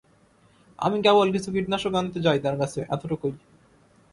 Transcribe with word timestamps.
আমি 0.79 0.97
কেবল 1.05 1.27
কিছু 1.35 1.49
কীটনাশক 1.55 1.93
আনতে 1.95 2.19
যাই 2.25 2.39
তার 2.45 2.55
কাছে, 2.61 2.79
এতটুকুই! 2.89 3.33